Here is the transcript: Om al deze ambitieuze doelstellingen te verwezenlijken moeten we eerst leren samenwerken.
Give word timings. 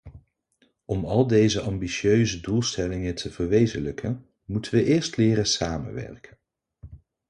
Om 0.85 1.05
al 1.05 1.27
deze 1.27 1.61
ambitieuze 1.61 2.39
doelstellingen 2.39 3.15
te 3.15 3.31
verwezenlijken 3.31 4.25
moeten 4.45 4.73
we 4.75 4.83
eerst 4.83 5.15
leren 5.17 5.45
samenwerken. 5.45 6.37